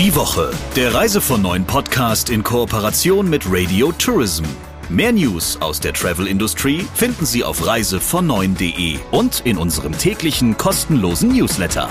[0.00, 4.44] Die Woche, der Reise von neuen Podcast in Kooperation mit Radio Tourism.
[4.88, 11.90] Mehr News aus der Travel-Industrie finden Sie auf reisevon9.de und in unserem täglichen kostenlosen Newsletter.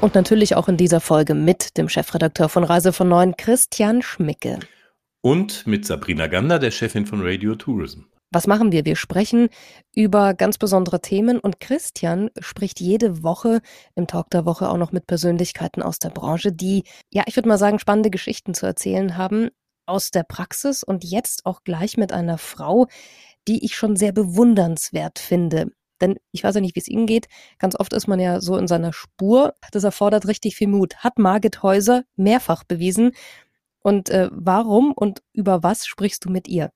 [0.00, 4.60] Und natürlich auch in dieser Folge mit dem Chefredakteur von Reise von Neuen, Christian Schmicke.
[5.20, 8.02] Und mit Sabrina Gander, der Chefin von Radio Tourism.
[8.30, 8.84] Was machen wir?
[8.84, 9.48] Wir sprechen
[9.94, 13.62] über ganz besondere Themen und Christian spricht jede Woche
[13.94, 17.48] im Talk der Woche auch noch mit Persönlichkeiten aus der Branche, die, ja, ich würde
[17.48, 19.48] mal sagen, spannende Geschichten zu erzählen haben
[19.86, 22.86] aus der Praxis und jetzt auch gleich mit einer Frau,
[23.48, 25.72] die ich schon sehr bewundernswert finde.
[26.02, 27.28] Denn ich weiß ja nicht, wie es Ihnen geht.
[27.58, 29.54] Ganz oft ist man ja so in seiner Spur.
[29.72, 30.96] Das erfordert richtig viel Mut.
[30.98, 33.12] Hat Margit Häuser mehrfach bewiesen.
[33.80, 36.70] Und äh, warum und über was sprichst du mit ihr?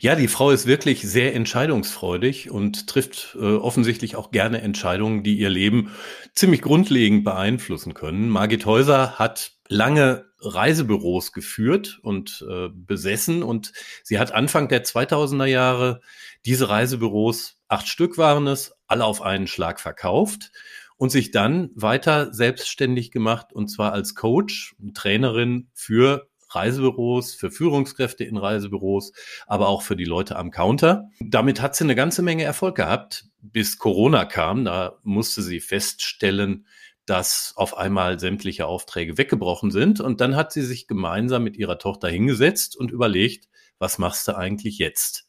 [0.00, 5.38] Ja, die Frau ist wirklich sehr entscheidungsfreudig und trifft äh, offensichtlich auch gerne Entscheidungen, die
[5.38, 5.92] ihr Leben
[6.34, 8.28] ziemlich grundlegend beeinflussen können.
[8.28, 15.46] Margit Häuser hat lange Reisebüros geführt und äh, besessen und sie hat Anfang der 2000er
[15.46, 16.00] Jahre
[16.44, 20.50] diese Reisebüros, acht Stück waren es, alle auf einen Schlag verkauft
[20.96, 28.24] und sich dann weiter selbstständig gemacht und zwar als Coach Trainerin für Reisebüros, für Führungskräfte
[28.24, 29.12] in Reisebüros,
[29.46, 31.08] aber auch für die Leute am Counter.
[31.20, 34.64] Damit hat sie eine ganze Menge Erfolg gehabt, bis Corona kam.
[34.64, 36.66] Da musste sie feststellen,
[37.06, 40.00] dass auf einmal sämtliche Aufträge weggebrochen sind.
[40.00, 44.36] Und dann hat sie sich gemeinsam mit ihrer Tochter hingesetzt und überlegt, was machst du
[44.36, 45.26] eigentlich jetzt?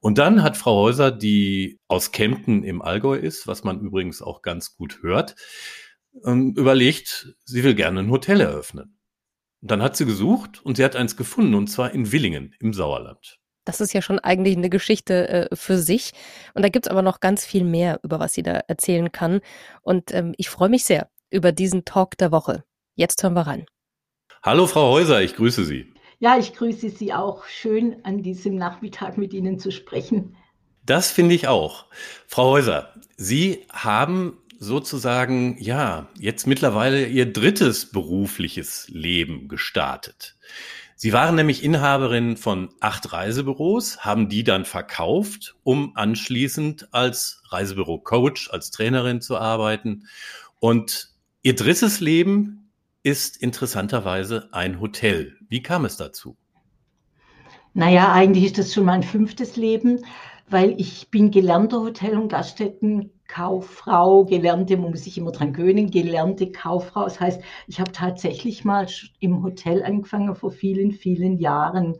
[0.00, 4.42] Und dann hat Frau Häuser, die aus Kempten im Allgäu ist, was man übrigens auch
[4.42, 5.36] ganz gut hört,
[6.24, 8.98] ähm, überlegt, sie will gerne ein Hotel eröffnen.
[9.62, 12.74] Und dann hat sie gesucht und sie hat eins gefunden, und zwar in Willingen im
[12.74, 13.38] Sauerland.
[13.64, 16.12] Das ist ja schon eigentlich eine Geschichte äh, für sich.
[16.54, 19.40] Und da gibt's aber noch ganz viel mehr, über was sie da erzählen kann.
[19.82, 22.64] Und ähm, ich freue mich sehr über diesen Talk der Woche.
[22.96, 23.66] Jetzt hören wir rein.
[24.42, 25.94] Hallo, Frau Häuser, ich grüße Sie.
[26.18, 27.44] Ja, ich grüße Sie auch.
[27.46, 30.36] Schön, an diesem Nachmittag mit Ihnen zu sprechen.
[30.84, 31.86] Das finde ich auch.
[32.26, 40.36] Frau Häuser, Sie haben sozusagen, ja, jetzt mittlerweile ihr drittes berufliches Leben gestartet.
[40.94, 48.50] Sie waren nämlich Inhaberin von acht Reisebüros, haben die dann verkauft, um anschließend als Reisebüro-Coach,
[48.52, 50.06] als Trainerin zu arbeiten.
[50.60, 51.08] Und
[51.42, 52.70] ihr drittes Leben
[53.02, 55.36] ist interessanterweise ein Hotel.
[55.48, 56.36] Wie kam es dazu?
[57.74, 60.04] Naja, eigentlich ist das schon mein fünftes Leben,
[60.48, 65.90] weil ich bin gelernter Hotel- und Gaststätten Kauffrau, gelernte, man muss sich immer dran gewöhnen,
[65.90, 67.04] gelernte Kauffrau.
[67.04, 68.86] Das heißt, ich habe tatsächlich mal
[69.20, 71.96] im Hotel angefangen vor vielen, vielen Jahren.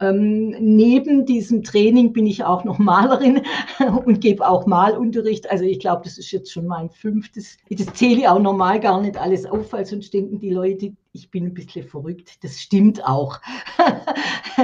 [0.00, 3.42] Ähm, neben diesem Training bin ich auch noch Malerin
[4.04, 5.48] und gebe auch Malunterricht.
[5.48, 7.56] Also ich glaube, das ist jetzt schon mein fünftes.
[7.70, 11.30] Das zähle ich auch normal gar nicht alles auf, weil sonst denken die Leute, ich
[11.30, 12.42] bin ein bisschen verrückt.
[12.42, 13.38] Das stimmt auch.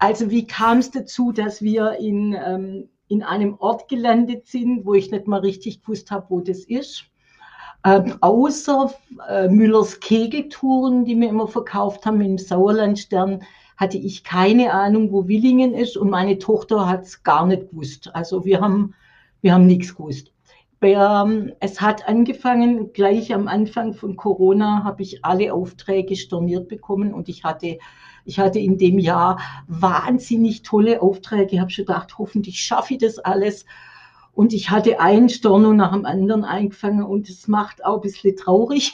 [0.00, 4.94] also wie kam es dazu, dass wir in ähm, in einem Ort gelandet sind, wo
[4.94, 7.04] ich nicht mal richtig gewusst habe, wo das ist.
[7.84, 8.92] Ähm, außer
[9.28, 13.42] äh, Müllers Kegeltouren, die mir immer verkauft haben im Sauerlandstern,
[13.76, 18.14] hatte ich keine Ahnung, wo Willingen ist und meine Tochter hat es gar nicht gewusst.
[18.14, 18.94] Also wir haben,
[19.40, 20.32] wir haben nichts gewusst.
[20.80, 27.12] Ähm, es hat angefangen, gleich am Anfang von Corona habe ich alle Aufträge storniert bekommen
[27.12, 27.78] und ich hatte
[28.28, 31.54] ich hatte in dem Jahr wahnsinnig tolle Aufträge.
[31.54, 33.64] Ich habe schon gedacht, hoffentlich schaffe ich das alles.
[34.34, 38.36] Und ich hatte einen Storno nach dem anderen eingefangen und es macht auch ein bisschen
[38.36, 38.92] traurig.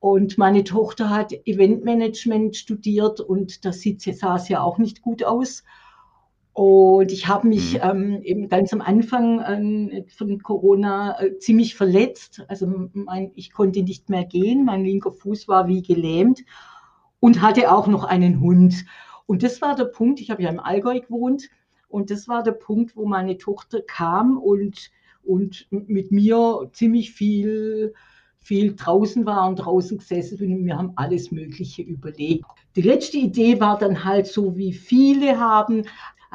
[0.00, 5.62] Und meine Tochter hat Eventmanagement studiert und das sah es ja auch nicht gut aus.
[6.56, 7.80] Und ich habe mich mhm.
[7.82, 9.40] ähm, eben ganz am Anfang
[9.90, 12.46] äh, von Corona äh, ziemlich verletzt.
[12.48, 16.46] Also mein, ich konnte nicht mehr gehen, mein linker Fuß war wie gelähmt
[17.20, 18.86] und hatte auch noch einen Hund.
[19.26, 21.50] Und das war der Punkt, ich habe ja im Allgäu gewohnt
[21.88, 24.90] und das war der Punkt, wo meine Tochter kam und,
[25.24, 27.92] und mit mir ziemlich viel,
[28.38, 32.46] viel draußen war und draußen gesessen und wir haben alles Mögliche überlegt.
[32.76, 35.82] Die letzte Idee war dann halt so, wie viele haben,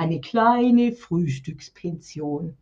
[0.01, 2.57] eine kleine Frühstückspension.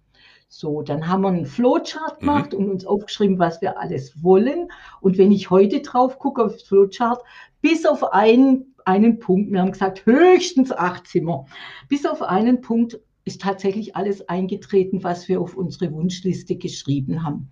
[0.49, 2.25] So, dann haben wir einen Flowchart mhm.
[2.25, 2.59] gemacht mhm.
[2.59, 4.69] und uns aufgeschrieben, was wir alles wollen.
[4.99, 7.21] Und wenn ich heute drauf gucke auf das Flowchart,
[7.61, 11.45] bis auf einen, einen Punkt, wir haben gesagt, höchstens acht Zimmer,
[11.87, 17.49] bis auf einen Punkt ist tatsächlich alles eingetreten, was wir auf unsere Wunschliste geschrieben haben.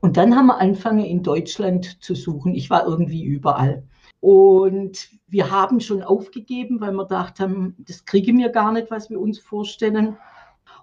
[0.00, 2.54] Und dann haben wir angefangen, in Deutschland zu suchen.
[2.54, 3.84] Ich war irgendwie überall.
[4.20, 9.08] Und wir haben schon aufgegeben, weil wir gedacht haben, das kriegen wir gar nicht, was
[9.08, 10.16] wir uns vorstellen.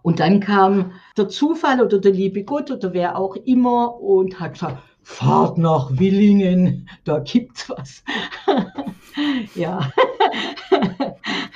[0.02, 4.54] Und dann kam der Zufall oder der liebe Gott oder wer auch immer und hat
[4.54, 8.04] gesagt, fahrt nach Willingen, da gibt's was.
[9.56, 9.92] ja.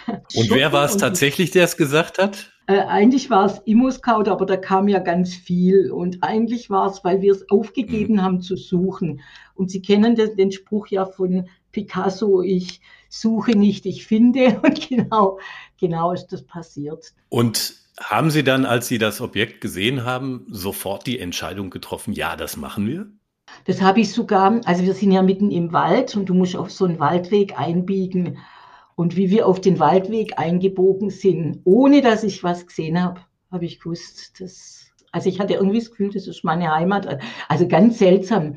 [0.05, 2.51] Und wer war es tatsächlich, der es gesagt hat?
[2.67, 5.91] Äh, eigentlich war es Immo-Scout, aber da kam ja ganz viel.
[5.91, 8.21] Und eigentlich war es, weil wir es aufgegeben mhm.
[8.21, 9.21] haben zu suchen.
[9.55, 14.59] Und Sie kennen den, den Spruch ja von Picasso, ich suche nicht, ich finde.
[14.63, 15.39] Und genau,
[15.79, 17.13] genau ist das passiert.
[17.29, 22.35] Und haben Sie dann, als Sie das Objekt gesehen haben, sofort die Entscheidung getroffen, ja,
[22.35, 23.07] das machen wir?
[23.65, 26.71] Das habe ich sogar, also wir sind ja mitten im Wald und du musst auf
[26.71, 28.37] so einen Waldweg einbiegen.
[28.95, 33.21] Und wie wir auf den Waldweg eingebogen sind, ohne dass ich was gesehen habe,
[33.51, 37.19] habe ich gewusst, dass, also ich hatte irgendwie das Gefühl, das ist meine Heimat.
[37.47, 38.55] Also ganz seltsam.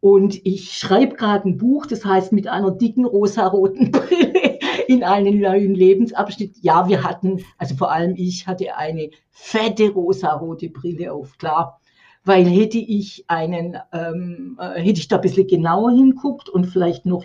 [0.00, 4.58] Und ich schreibe gerade ein Buch, das heißt mit einer dicken rosaroten Brille
[4.88, 6.56] in einen neuen Lebensabschnitt.
[6.62, 11.80] Ja, wir hatten, also vor allem ich hatte eine fette rosarote Brille auf, klar.
[12.24, 17.06] Weil hätte ich einen, ähm, äh, hätte ich da ein bisschen genauer hinguckt und vielleicht
[17.06, 17.24] noch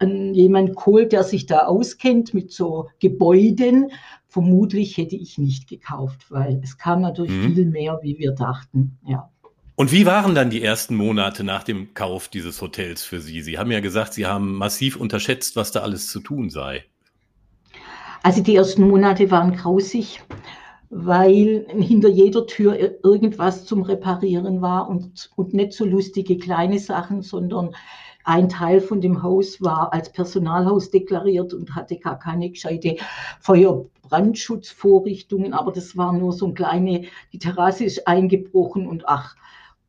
[0.00, 3.90] an jemand geholt, der sich da auskennt mit so Gebäuden.
[4.26, 7.54] Vermutlich hätte ich nicht gekauft, weil es kam natürlich mhm.
[7.54, 8.98] viel mehr, wie wir dachten.
[9.06, 9.30] Ja.
[9.76, 13.42] Und wie waren dann die ersten Monate nach dem Kauf dieses Hotels für Sie?
[13.42, 16.84] Sie haben ja gesagt, Sie haben massiv unterschätzt, was da alles zu tun sei.
[18.22, 20.22] Also die ersten Monate waren grausig,
[20.90, 27.22] weil hinter jeder Tür irgendwas zum Reparieren war und, und nicht so lustige kleine Sachen,
[27.22, 27.74] sondern
[28.22, 32.96] ein Teil von dem Haus war als Personalhaus deklariert und hatte gar keine gescheite
[33.40, 39.34] Feuerbrandschutzvorrichtungen, aber das war nur so ein kleine, die Terrasse ist eingebrochen und ach,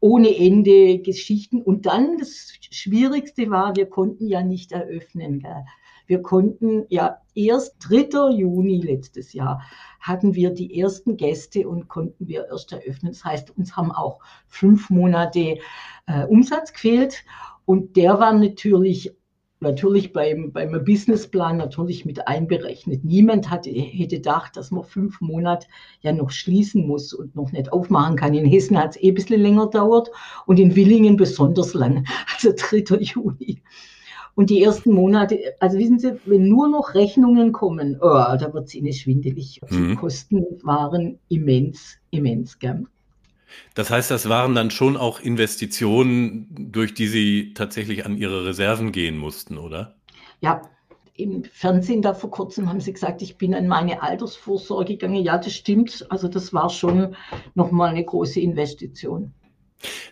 [0.06, 1.64] ohne Ende Geschichten.
[1.64, 5.40] Und dann das Schwierigste war, wir konnten ja nicht eröffnen.
[5.40, 5.66] Gell?
[6.06, 8.30] Wir konnten ja erst 3.
[8.30, 9.64] Juni letztes Jahr
[10.00, 13.14] hatten wir die ersten Gäste und konnten wir erst eröffnen.
[13.14, 15.58] Das heißt, uns haben auch fünf Monate
[16.06, 17.26] äh, Umsatz gefehlt.
[17.66, 19.12] Und der war natürlich,
[19.60, 23.04] natürlich beim, beim Businessplan natürlich mit einberechnet.
[23.04, 25.68] Niemand hatte, hätte gedacht, dass man fünf Monate
[26.02, 28.34] ja noch schließen muss und noch nicht aufmachen kann.
[28.34, 30.12] In Hessen hat es eh ein bisschen länger dauert
[30.46, 32.78] und in Willingen besonders lang, also 3.
[33.00, 33.62] Juni.
[34.36, 38.68] Und die ersten Monate, also wissen Sie, wenn nur noch Rechnungen kommen, oh, da wird
[38.68, 39.62] es Ihnen schwindelig.
[39.72, 39.96] Die mhm.
[39.96, 42.60] Kosten waren immens, immens.
[42.60, 42.86] Gell?
[43.74, 48.92] Das heißt, das waren dann schon auch Investitionen, durch die Sie tatsächlich an Ihre Reserven
[48.92, 49.96] gehen mussten, oder?
[50.42, 50.62] Ja,
[51.18, 55.24] im Fernsehen da vor kurzem haben Sie gesagt, ich bin an meine Altersvorsorge gegangen.
[55.24, 56.06] Ja, das stimmt.
[56.10, 57.16] Also das war schon
[57.54, 59.34] nochmal eine große Investition.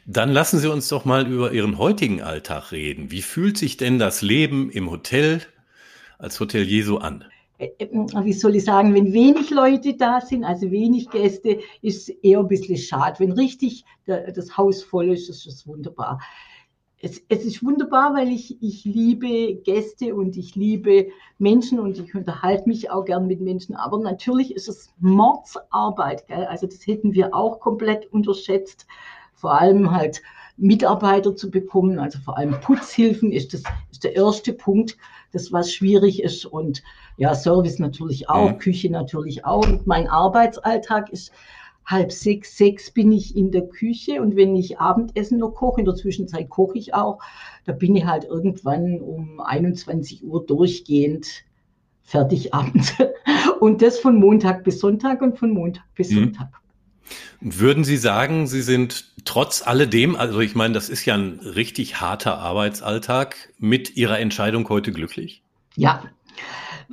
[0.05, 3.11] Dann lassen Sie uns doch mal über Ihren heutigen Alltag reden.
[3.11, 5.41] Wie fühlt sich denn das Leben im Hotel
[6.17, 7.25] als Hotelier so an?
[7.57, 7.87] Äh, äh,
[8.23, 12.39] wie soll ich sagen, wenn wenig Leute da sind, also wenig Gäste, ist es eher
[12.39, 13.19] ein bisschen schade.
[13.19, 16.19] Wenn richtig das Haus voll ist, ist es wunderbar.
[16.99, 21.07] Es, es, ist wunderbar, weil ich, ich liebe Gäste und ich liebe
[21.37, 23.75] Menschen und ich unterhalte mich auch gern mit Menschen.
[23.75, 26.27] Aber natürlich ist es Mordsarbeit.
[26.27, 26.45] Gell?
[26.45, 28.87] Also das hätten wir auch komplett unterschätzt.
[29.33, 30.21] Vor allem halt
[30.55, 34.97] Mitarbeiter zu bekommen, also vor allem Putzhilfen ist das ist der erste Punkt,
[35.33, 36.83] das was schwierig ist und
[37.17, 38.57] ja Service natürlich auch, mhm.
[38.59, 39.67] Küche natürlich auch.
[39.67, 41.31] Und mein Arbeitsalltag ist
[41.85, 45.85] halb sechs, sechs bin ich in der Küche und wenn ich Abendessen noch koche, in
[45.85, 47.19] der Zwischenzeit koche ich auch,
[47.65, 51.43] da bin ich halt irgendwann um 21 Uhr durchgehend
[52.03, 52.93] fertig abends.
[53.59, 56.15] Und das von Montag bis Sonntag und von Montag bis mhm.
[56.15, 56.62] Sonntag.
[57.41, 61.99] Würden Sie sagen, Sie sind trotz alledem, also ich meine, das ist ja ein richtig
[62.01, 65.43] harter Arbeitsalltag, mit Ihrer Entscheidung heute glücklich?
[65.75, 66.03] Ja,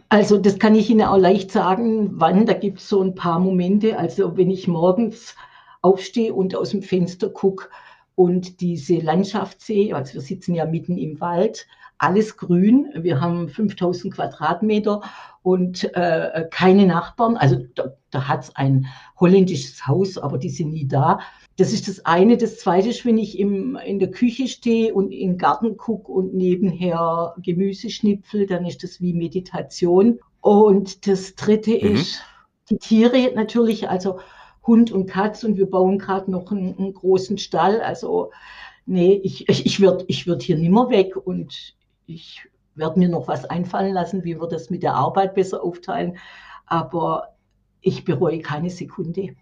[0.08, 2.46] also das kann ich Ihnen auch leicht sagen, wann.
[2.46, 3.98] Da gibt es so ein paar Momente.
[3.98, 5.36] Also wenn ich morgens
[5.82, 7.68] aufstehe und aus dem Fenster gucke
[8.20, 12.92] und diese Landschaft sehe, also wir sitzen ja mitten im Wald, alles grün.
[12.94, 15.00] Wir haben 5000 Quadratmeter
[15.42, 17.38] und äh, keine Nachbarn.
[17.38, 18.84] Also da, da hat es ein
[19.18, 21.20] holländisches Haus, aber die sind nie da.
[21.56, 22.36] Das ist das eine.
[22.36, 26.12] Das zweite ist, wenn ich im, in der Küche stehe und in den Garten gucke
[26.12, 30.18] und nebenher Gemüse schnipfel, dann ist das wie Meditation.
[30.42, 31.94] Und das dritte mhm.
[31.96, 32.20] ist
[32.68, 34.18] die Tiere natürlich, also
[34.70, 35.42] Hund und Katz.
[35.42, 37.80] Und wir bauen gerade noch einen, einen, großen Stall.
[37.80, 38.30] Also
[38.86, 41.74] nee, ich, ich, ich würde ich würd hier nimmer weg und
[42.06, 42.42] ich
[42.76, 46.18] werde mir noch was einfallen lassen, wie wir das mit der Arbeit besser aufteilen.
[46.66, 47.34] Aber
[47.80, 49.34] ich bereue keine Sekunde.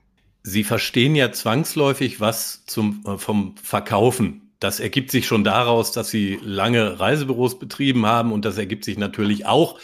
[0.42, 4.50] Sie verstehen ja zwangsläufig was zum, äh, vom Verkaufen.
[4.60, 8.96] Das ergibt sich schon daraus, dass Sie lange Reisebüros betrieben haben und das ergibt sich
[8.96, 9.78] natürlich auch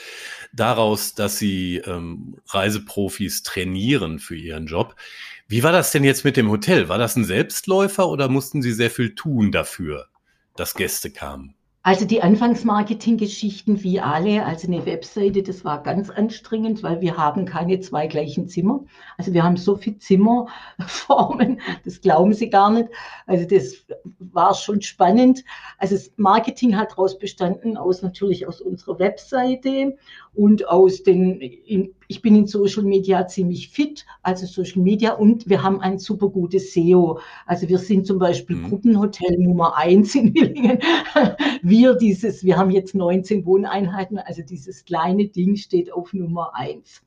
[0.54, 4.96] daraus, dass Sie ähm, Reiseprofis trainieren für Ihren Job.
[5.46, 6.88] Wie war das denn jetzt mit dem Hotel?
[6.88, 10.06] War das ein Selbstläufer oder mussten Sie sehr viel tun dafür,
[10.56, 11.54] dass Gäste kamen?
[11.86, 17.44] Also die Anfangsmarketing-Geschichten wie alle, also eine Webseite, das war ganz anstrengend, weil wir haben
[17.44, 18.86] keine zwei gleichen Zimmer.
[19.18, 22.88] Also wir haben so viele Zimmerformen, das glauben Sie gar nicht.
[23.26, 23.84] Also das
[24.18, 25.44] war schon spannend.
[25.76, 29.98] Also das Marketing hat daraus bestanden, aus natürlich aus unserer Webseite
[30.34, 35.62] und aus den, ich bin in Social Media ziemlich fit, also Social Media und wir
[35.62, 37.20] haben ein super gutes SEO.
[37.46, 38.68] Also wir sind zum Beispiel mhm.
[38.68, 40.78] Gruppenhotel Nummer eins in Willingen.
[41.62, 47.02] Wir dieses, wir haben jetzt 19 Wohneinheiten, also dieses kleine Ding steht auf Nummer eins.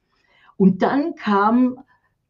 [0.55, 1.79] Und dann kam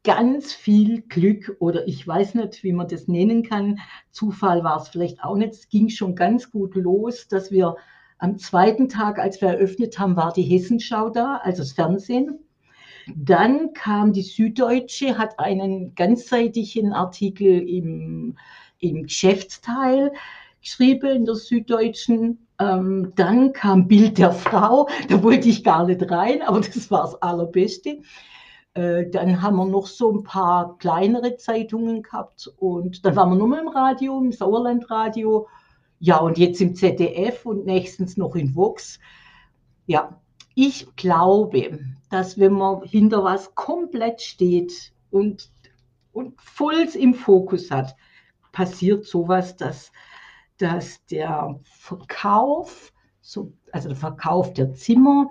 [0.04, 3.80] ganz viel Glück oder ich weiß nicht, wie man das nennen kann.
[4.12, 5.54] Zufall war es vielleicht auch nicht.
[5.54, 7.76] Es ging schon ganz gut los, dass wir
[8.20, 12.40] am zweiten Tag, als wir eröffnet haben, war die Hessenschau da, also das Fernsehen.
[13.16, 18.38] Dann kam die Süddeutsche, hat einen ganzseitigen Artikel im,
[18.80, 20.12] im Geschäftsteil
[20.62, 22.48] geschrieben in der Süddeutschen.
[22.60, 27.04] Ähm, dann kam Bild der Frau, da wollte ich gar nicht rein, aber das war
[27.04, 28.00] das Allerbeste.
[28.74, 33.36] Äh, dann haben wir noch so ein paar kleinere Zeitungen gehabt und dann waren wir
[33.36, 35.48] nur mal im Radio, im Sauerlandradio.
[36.00, 39.00] Ja, und jetzt im ZDF und nächstens noch in Vox.
[39.88, 40.22] Ja,
[40.54, 45.52] ich glaube, dass wenn man hinter was komplett steht und,
[46.14, 47.96] und voll im Fokus hat,
[48.52, 49.92] passiert sowas, dass,
[50.58, 55.30] dass der Verkauf, so, also der Verkauf der Zimmer,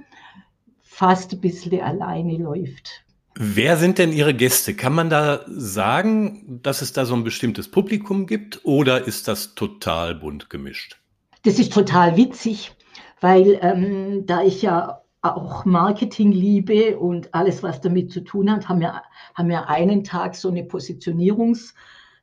[0.83, 3.06] fast ein bisschen alleine läuft.
[3.39, 4.73] Wer sind denn Ihre Gäste?
[4.75, 9.55] Kann man da sagen, dass es da so ein bestimmtes Publikum gibt oder ist das
[9.55, 10.99] total bunt gemischt?
[11.43, 12.73] Das ist total witzig,
[13.21, 18.71] weil ähm, da ich ja auch Marketing liebe und alles, was damit zu tun hat,
[18.71, 19.03] haben wir,
[19.35, 21.75] haben wir einen Tag so eine Positionierungs,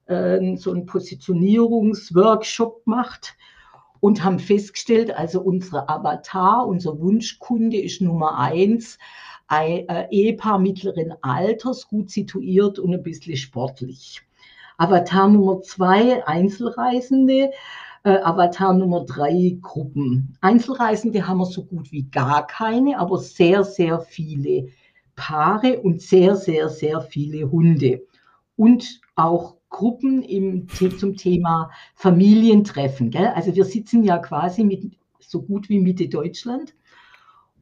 [0.08, 3.36] äh, so einen Positionierungsworkshop gemacht
[4.00, 8.98] und haben festgestellt, also unsere Avatar, unser Wunschkunde ist Nummer eins,
[9.47, 14.21] ein äh, Ehepaar mittleren Alters, gut situiert und ein bisschen sportlich.
[14.77, 17.51] Avatar Nummer zwei, Einzelreisende,
[18.03, 20.38] äh, Avatar Nummer drei Gruppen.
[20.41, 24.69] Einzelreisende haben wir so gut wie gar keine, aber sehr, sehr viele
[25.15, 28.01] Paare und sehr, sehr, sehr viele Hunde.
[28.55, 33.09] Und auch Gruppen im, zum Thema Familientreffen.
[33.09, 33.27] Gell?
[33.35, 36.75] Also wir sitzen ja quasi mit, so gut wie Mitte Deutschland.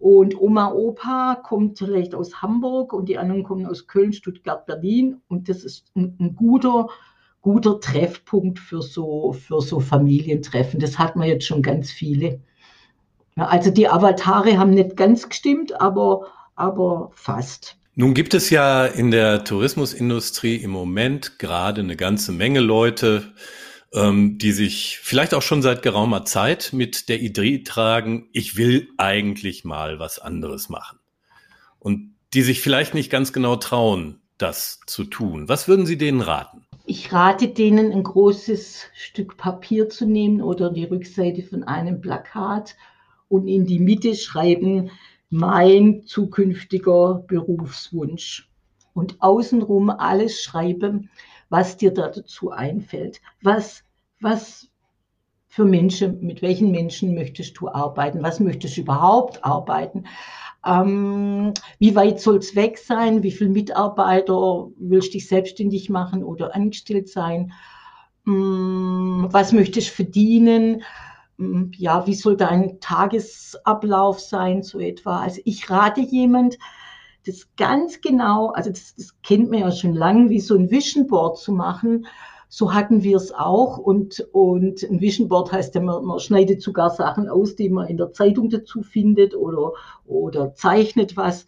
[0.02, 5.22] Und Oma, Opa kommt vielleicht aus Hamburg und die anderen kommen aus Köln, Stuttgart, Berlin.
[5.28, 6.88] Und das ist ein, ein guter
[7.42, 10.80] guter Treffpunkt für so, für so Familientreffen.
[10.80, 12.40] Das hat man jetzt schon ganz viele.
[13.36, 17.78] Also die Avatare haben nicht ganz gestimmt, aber, aber fast.
[17.96, 23.34] Nun gibt es ja in der Tourismusindustrie im Moment gerade eine ganze Menge Leute,
[23.94, 28.90] ähm, die sich vielleicht auch schon seit geraumer Zeit mit der Idee tragen, ich will
[28.98, 31.00] eigentlich mal was anderes machen.
[31.80, 35.50] Und die sich vielleicht nicht ganz genau trauen, das zu tun.
[35.50, 36.66] Was würden Sie denen raten?
[36.86, 42.76] Ich rate denen, ein großes Stück Papier zu nehmen oder die Rückseite von einem Plakat
[43.28, 44.90] und in die Mitte schreiben,
[45.30, 48.50] mein zukünftiger Berufswunsch.
[48.94, 51.10] Und außenrum alles schreiben,
[51.52, 53.22] was dir da dazu einfällt.
[53.44, 53.84] Was,
[54.22, 54.70] was
[55.48, 58.24] für Menschen, mit welchen Menschen möchtest du arbeiten?
[58.24, 60.06] Was möchtest du überhaupt arbeiten?
[60.66, 63.22] Ähm, wie weit soll es weg sein?
[63.22, 67.52] Wie viele Mitarbeiter willst du dich selbstständig machen oder angestellt sein?
[68.26, 70.84] Ähm, was möchtest du verdienen?
[71.38, 75.20] Ähm, ja, wie soll dein Tagesablauf sein, so etwa?
[75.20, 76.58] Also ich rate jemand,
[77.26, 81.08] das ganz genau, also das, das kennt man ja schon lange, wie so ein Vision
[81.08, 82.06] Board zu machen
[82.54, 83.78] so hatten wir es auch.
[83.78, 87.88] Und, und ein Vision Board heißt ja, man, man schneidet sogar Sachen aus, die man
[87.88, 89.72] in der Zeitung dazu findet oder,
[90.06, 91.46] oder zeichnet was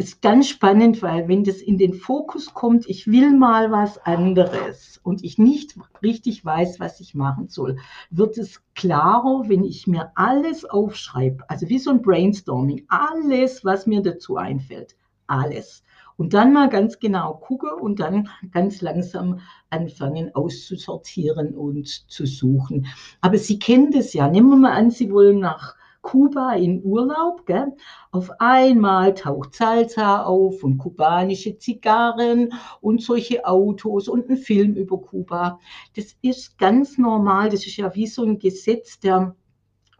[0.00, 4.98] ist ganz spannend, weil wenn das in den Fokus kommt, ich will mal was anderes
[5.02, 7.76] und ich nicht richtig weiß, was ich machen soll,
[8.08, 13.86] wird es klarer, wenn ich mir alles aufschreibe, also wie so ein Brainstorming, alles, was
[13.86, 15.82] mir dazu einfällt, alles.
[16.16, 22.86] Und dann mal ganz genau gucke und dann ganz langsam anfangen auszusortieren und zu suchen.
[23.20, 24.28] Aber Sie kennen das ja.
[24.28, 27.46] Nehmen wir mal an, Sie wollen nach Kuba in Urlaub.
[27.46, 27.72] Gell?
[28.10, 35.00] Auf einmal taucht Salsa auf und kubanische Zigarren und solche Autos und ein Film über
[35.00, 35.58] Kuba.
[35.96, 37.50] Das ist ganz normal.
[37.50, 39.34] Das ist ja wie so ein Gesetz der,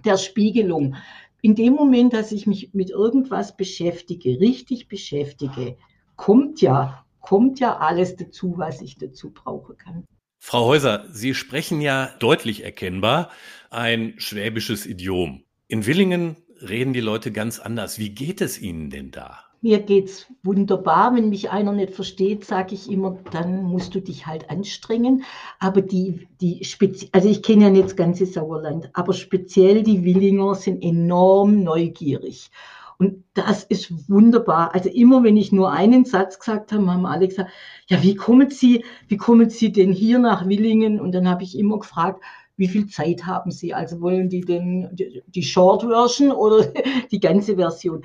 [0.04, 0.96] der Spiegelung
[1.42, 5.76] in dem Moment, dass ich mich mit irgendwas beschäftige, richtig beschäftige,
[6.16, 10.04] kommt ja, kommt ja alles dazu, was ich dazu brauchen kann.
[10.42, 13.30] Frau Häuser, Sie sprechen ja deutlich erkennbar
[13.70, 15.44] ein schwäbisches Idiom.
[15.70, 16.34] In Willingen
[16.68, 18.00] reden die Leute ganz anders.
[18.00, 19.38] Wie geht es Ihnen denn da?
[19.60, 21.14] Mir geht's wunderbar.
[21.14, 25.22] Wenn mich einer nicht versteht, sage ich immer, dann musst du dich halt anstrengen.
[25.60, 30.02] Aber die, die Spezi also ich kenne ja nicht das ganze Sauerland, aber speziell die
[30.02, 32.50] Willinger sind enorm neugierig.
[32.98, 34.74] Und das ist wunderbar.
[34.74, 37.50] Also immer, wenn ich nur einen Satz gesagt habe, haben alle gesagt,
[37.86, 41.00] ja, wie kommen Sie, wie kommen Sie denn hier nach Willingen?
[41.00, 42.22] Und dann habe ich immer gefragt,
[42.60, 43.74] wie viel Zeit haben Sie?
[43.74, 44.90] Also wollen die denn
[45.26, 46.72] die Short Version oder
[47.10, 48.04] die ganze Version?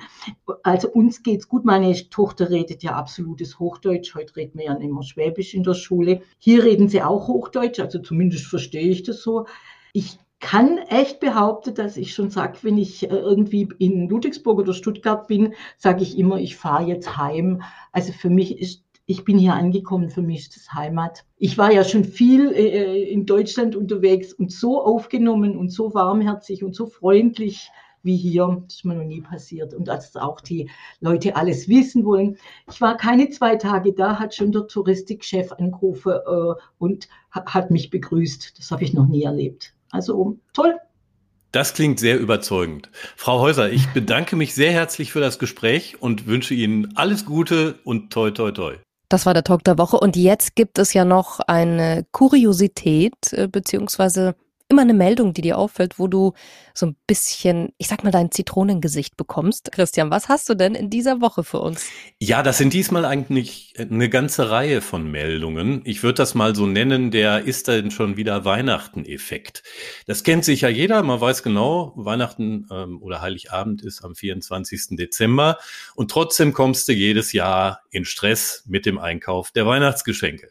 [0.62, 1.64] Also uns geht's gut.
[1.66, 4.14] Meine Tochter redet ja absolutes Hochdeutsch.
[4.14, 6.22] Heute reden wir ja nicht mehr Schwäbisch in der Schule.
[6.38, 9.46] Hier reden sie auch Hochdeutsch, also zumindest verstehe ich das so.
[9.92, 14.72] Ich kann echt behaupten, dass ich schon sage, wenn ich äh, irgendwie in Ludwigsburg oder
[14.72, 17.62] Stuttgart bin, sage ich immer, ich fahre jetzt heim.
[17.92, 21.24] Also für mich ist ich bin hier angekommen, für mich ist das Heimat.
[21.38, 26.64] Ich war ja schon viel äh, in Deutschland unterwegs und so aufgenommen und so warmherzig
[26.64, 27.70] und so freundlich
[28.02, 28.62] wie hier.
[28.64, 29.74] Das ist mir noch nie passiert.
[29.74, 30.68] Und als auch die
[31.00, 32.36] Leute alles wissen wollen.
[32.68, 37.90] Ich war keine zwei Tage da, hat schon der Touristikchef angerufen äh, und hat mich
[37.90, 38.58] begrüßt.
[38.58, 39.72] Das habe ich noch nie erlebt.
[39.92, 40.74] Also toll.
[41.52, 42.90] Das klingt sehr überzeugend.
[43.16, 47.78] Frau Häuser, ich bedanke mich sehr herzlich für das Gespräch und wünsche Ihnen alles Gute
[47.84, 48.76] und toi, toi, toi.
[49.08, 49.98] Das war der Talk der Woche.
[49.98, 54.34] Und jetzt gibt es ja noch eine Kuriosität, äh, beziehungsweise
[54.68, 56.32] immer eine Meldung, die dir auffällt, wo du
[56.74, 59.70] so ein bisschen, ich sag mal, dein Zitronengesicht bekommst.
[59.70, 61.86] Christian, was hast du denn in dieser Woche für uns?
[62.18, 65.82] Ja, das sind diesmal eigentlich eine ganze Reihe von Meldungen.
[65.84, 69.62] Ich würde das mal so nennen, der ist denn schon wieder Weihnachten-Effekt.
[70.06, 74.96] Das kennt sicher jeder, man weiß genau, Weihnachten ähm, oder Heiligabend ist am 24.
[74.96, 75.58] Dezember
[75.94, 80.48] und trotzdem kommst du jedes Jahr in Stress mit dem Einkauf der Weihnachtsgeschenke.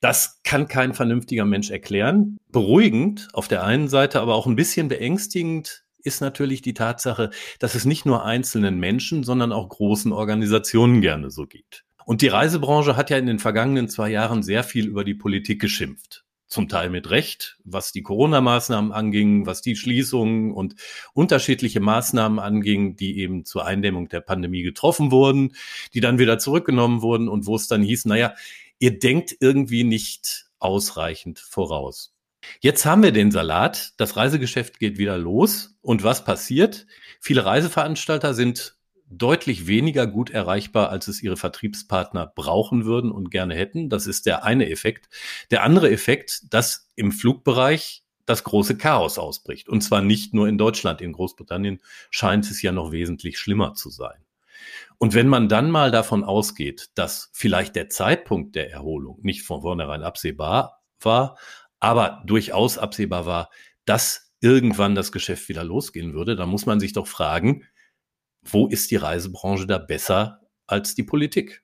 [0.00, 2.38] Das kann kein vernünftiger Mensch erklären.
[2.50, 7.74] Beruhigend auf der einen Seite, aber auch ein bisschen beängstigend ist natürlich die Tatsache, dass
[7.74, 11.84] es nicht nur einzelnen Menschen, sondern auch großen Organisationen gerne so geht.
[12.06, 15.60] Und die Reisebranche hat ja in den vergangenen zwei Jahren sehr viel über die Politik
[15.60, 16.24] geschimpft.
[16.46, 20.74] Zum Teil mit Recht, was die Corona-Maßnahmen anging, was die Schließungen und
[21.12, 25.54] unterschiedliche Maßnahmen anging, die eben zur Eindämmung der Pandemie getroffen wurden,
[25.94, 28.34] die dann wieder zurückgenommen wurden und wo es dann hieß, naja,
[28.80, 32.12] ihr denkt irgendwie nicht ausreichend voraus.
[32.60, 36.86] Jetzt haben wir den Salat, das Reisegeschäft geht wieder los und was passiert?
[37.20, 38.76] Viele Reiseveranstalter sind
[39.10, 43.90] deutlich weniger gut erreichbar, als es ihre Vertriebspartner brauchen würden und gerne hätten.
[43.90, 45.08] Das ist der eine Effekt.
[45.50, 49.68] Der andere Effekt, dass im Flugbereich das große Chaos ausbricht.
[49.68, 51.00] Und zwar nicht nur in Deutschland.
[51.00, 54.24] In Großbritannien scheint es ja noch wesentlich schlimmer zu sein.
[54.98, 59.62] Und wenn man dann mal davon ausgeht, dass vielleicht der Zeitpunkt der Erholung nicht von
[59.62, 61.38] vornherein absehbar war,
[61.78, 63.50] aber durchaus absehbar war,
[63.84, 67.64] dass irgendwann das Geschäft wieder losgehen würde, dann muss man sich doch fragen,
[68.42, 71.62] wo ist die Reisebranche da besser als die Politik?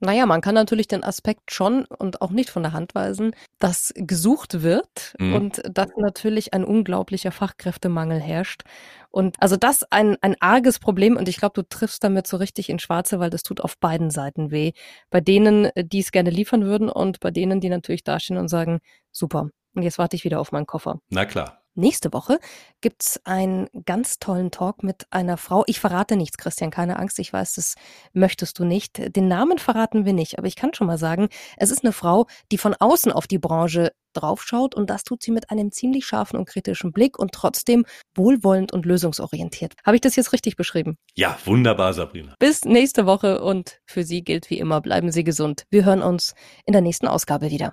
[0.00, 3.92] Naja, man kann natürlich den Aspekt schon und auch nicht von der Hand weisen, dass
[3.96, 5.34] gesucht wird mhm.
[5.34, 8.62] und dass natürlich ein unglaublicher Fachkräftemangel herrscht.
[9.10, 12.70] Und also das ein, ein arges Problem und ich glaube, du triffst damit so richtig
[12.70, 14.72] in Schwarze, weil das tut auf beiden Seiten weh.
[15.10, 18.78] Bei denen, die es gerne liefern würden und bei denen, die natürlich dastehen und sagen,
[19.10, 21.00] super, und jetzt warte ich wieder auf meinen Koffer.
[21.10, 21.57] Na klar.
[21.78, 22.40] Nächste Woche
[22.80, 25.62] gibt's einen ganz tollen Talk mit einer Frau.
[25.68, 27.20] Ich verrate nichts, Christian, keine Angst.
[27.20, 27.76] Ich weiß, das
[28.12, 29.14] möchtest du nicht.
[29.14, 32.26] Den Namen verraten wir nicht, aber ich kann schon mal sagen, es ist eine Frau,
[32.50, 36.36] die von außen auf die Branche draufschaut und das tut sie mit einem ziemlich scharfen
[36.36, 37.84] und kritischen Blick und trotzdem
[38.16, 39.74] wohlwollend und lösungsorientiert.
[39.86, 40.96] Habe ich das jetzt richtig beschrieben?
[41.14, 42.34] Ja, wunderbar, Sabrina.
[42.40, 45.62] Bis nächste Woche und für Sie gilt wie immer, bleiben Sie gesund.
[45.70, 47.72] Wir hören uns in der nächsten Ausgabe wieder.